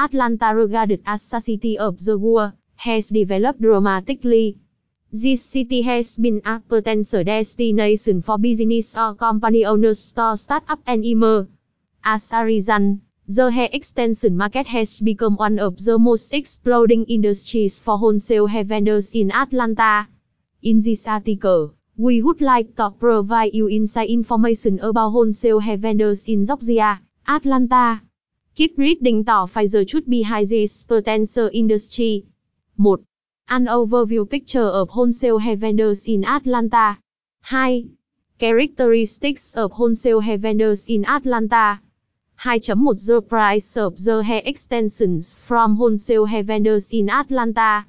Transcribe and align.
Atlanta 0.00 0.54
regarded 0.54 1.02
as 1.04 1.30
a 1.34 1.40
city 1.42 1.78
of 1.78 2.02
the 2.02 2.16
world, 2.16 2.52
has 2.76 3.10
developed 3.10 3.60
dramatically. 3.60 4.56
This 5.12 5.42
city 5.42 5.82
has 5.82 6.16
been 6.16 6.40
a 6.46 6.60
potential 6.60 7.22
destination 7.22 8.22
for 8.22 8.38
business 8.38 8.96
or 8.96 9.14
company 9.14 9.66
owners 9.66 10.12
to 10.12 10.36
start 10.38 10.64
up 10.68 10.80
and 10.86 11.04
emerge. 11.04 11.48
As 12.02 12.32
a 12.32 12.42
result, 12.42 12.96
the 13.26 13.50
hair 13.50 13.68
extension 13.70 14.38
market 14.38 14.66
has 14.68 15.00
become 15.00 15.36
one 15.36 15.58
of 15.58 15.76
the 15.84 15.98
most 15.98 16.32
exploding 16.32 17.04
industries 17.04 17.78
for 17.78 17.98
wholesale 17.98 18.46
hair 18.46 18.64
vendors 18.64 19.14
in 19.14 19.30
Atlanta. 19.30 20.08
In 20.62 20.80
this 20.80 21.06
article, 21.06 21.74
we 21.98 22.22
would 22.22 22.40
like 22.40 22.74
to 22.76 22.90
provide 22.90 23.52
you 23.52 23.66
inside 23.66 24.08
information 24.08 24.80
about 24.80 25.10
wholesale 25.10 25.60
hair 25.60 25.76
vendors 25.76 26.26
in 26.26 26.46
Georgia, 26.46 27.00
Atlanta. 27.28 28.00
Keep 28.56 28.78
reading 28.78 29.24
to 29.24 29.46
find 29.46 29.68
the 29.70 29.84
truth 29.84 30.08
behind 30.08 30.48
this 30.48 30.84
potential 30.84 31.48
industry. 31.52 32.26
1. 32.76 32.98
An 33.48 33.66
overview 33.66 34.28
picture 34.28 34.60
of 34.80 34.88
wholesale 34.90 35.38
hair 35.38 35.56
vendors 35.56 36.08
in 36.08 36.24
Atlanta. 36.24 36.98
2. 37.48 37.90
Characteristics 38.40 39.54
of 39.54 39.70
wholesale 39.72 40.18
hair 40.20 40.36
vendors 40.36 40.88
in 40.88 41.04
Atlanta. 41.06 41.80
2.1 42.42 43.06
The 43.06 43.22
price 43.22 43.76
of 43.76 44.02
the 44.02 44.22
hair 44.24 44.42
extensions 44.44 45.34
from 45.34 45.76
wholesale 45.76 46.24
hair 46.24 46.42
vendors 46.42 46.92
in 46.92 47.08
Atlanta. 47.08 47.86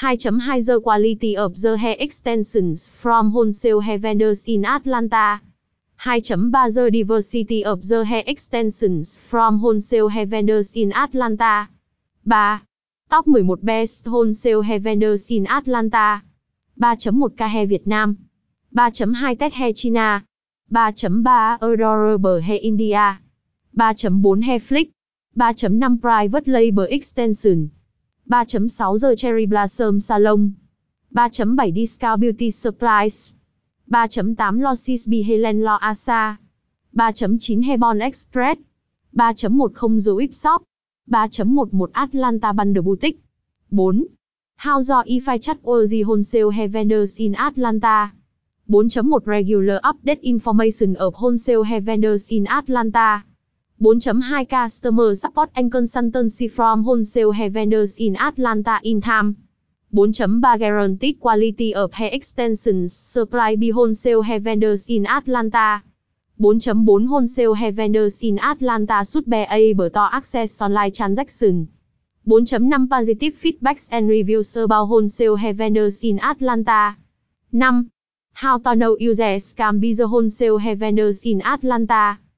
2.2 0.00 0.66
The 0.66 0.80
quality 0.80 1.36
of 1.36 1.54
the 1.60 1.78
hair 1.78 1.94
extensions 1.98 2.88
from 2.88 3.30
wholesale 3.30 3.80
hair 3.80 3.98
vendors 3.98 4.48
in 4.48 4.64
Atlanta. 4.64 5.40
2.3 6.04 6.74
The 6.74 6.90
diversity 6.90 7.64
of 7.64 7.86
the 7.86 8.04
hair 8.04 8.24
extensions 8.26 9.18
from 9.18 9.60
wholesale 9.60 10.08
hair 10.08 10.26
vendors 10.26 10.74
in 10.74 10.92
Atlanta. 10.92 11.68
3. 12.24 12.66
Top 13.08 13.28
11 13.28 13.58
Best 13.62 14.06
Wholesale 14.06 14.62
Hair 14.62 14.80
Vendors 14.80 15.30
in 15.30 15.46
Atlanta. 15.46 16.24
3.1 16.80 17.36
K 17.36 17.48
Hair 17.48 17.66
Việt 17.68 17.86
Nam. 17.86 18.18
3.2 18.74 19.38
Tech 19.38 19.52
Hair 19.52 19.72
China. 19.74 20.24
3.3 20.72 21.58
Adorable 21.62 22.40
Hair 22.40 22.58
India. 22.62 23.20
3.4 23.78 24.42
Hair 24.42 24.58
Flick. 24.58 24.90
3.5 25.38 26.00
Private 26.00 26.48
Label 26.48 26.86
Extension. 26.90 27.70
3.6 28.28 29.00
The 29.00 29.14
Cherry 29.14 29.46
Blossom 29.46 30.00
Salon. 30.00 30.56
3.7 31.14 31.72
Discount 31.72 32.20
Beauty 32.20 32.50
Supplies. 32.50 33.36
3.8 33.92 34.58
Losis 34.58 35.06
Be 35.06 35.20
Helen 35.20 35.60
Lo 35.60 35.76
Asa. 35.78 36.38
3.9 36.96 37.62
Hebon 37.62 38.00
Express. 38.00 38.56
3.10 39.14 40.04
The 40.04 40.14
Whip 40.14 40.32
Shop. 40.32 40.62
3.11 41.10 41.90
Atlanta 41.94 42.54
Bundle 42.54 42.82
Boutique. 42.82 43.20
4. 43.70 43.92
How 44.56 44.80
do 44.80 45.02
if 45.04 45.28
I 45.28 45.36
chat 45.36 45.58
the 45.62 46.02
wholesale 46.06 46.48
hair 46.48 46.68
vendors 46.68 47.20
in 47.20 47.36
Atlanta? 47.36 48.12
4.1 48.70 49.26
Regular 49.26 49.78
update 49.84 50.22
information 50.22 50.96
of 50.96 51.12
wholesale 51.12 51.64
hair 51.64 51.82
vendors 51.82 52.32
in 52.32 52.48
Atlanta. 52.48 53.24
4.2 53.78 54.48
Customer 54.48 55.14
support 55.14 55.50
and 55.54 55.70
consultancy 55.70 56.50
from 56.50 56.84
wholesale 56.84 57.32
hair 57.32 57.50
vendors 57.50 57.98
in 57.98 58.16
Atlanta 58.16 58.80
in 58.84 59.02
time. 59.02 59.36
4.3 59.94 60.58
Guaranteed 60.58 61.20
quality 61.20 61.74
of 61.74 61.92
hair 61.92 62.08
extensions 62.10 62.96
supply 62.96 63.56
by 63.56 63.68
wholesale 63.74 64.22
hair 64.22 64.40
vendors 64.40 64.88
in 64.88 65.06
Atlanta. 65.06 65.82
4.4 66.40 67.08
Wholesale 67.08 67.52
hair 67.52 67.72
vendors 67.72 68.22
in 68.22 68.38
Atlanta 68.38 69.04
should 69.04 69.28
be 69.28 69.44
able 69.50 69.90
to 69.90 70.00
access 70.00 70.62
online 70.62 70.92
transaction. 70.92 71.68
4.5 72.26 72.88
Positive 72.88 73.34
feedbacks 73.34 73.90
and 73.92 74.08
reviews 74.08 74.56
about 74.56 74.86
wholesale 74.86 75.36
hair 75.36 75.52
vendors 75.52 76.02
in 76.02 76.18
Atlanta. 76.20 76.96
5. 77.52 77.84
How 78.32 78.58
to 78.58 78.74
know 78.74 78.96
users 78.98 79.52
can 79.52 79.78
be 79.78 79.92
the 79.92 80.08
wholesale 80.08 80.56
hair 80.56 80.74
vendors 80.74 81.26
in 81.26 81.42
Atlanta. 81.42 82.18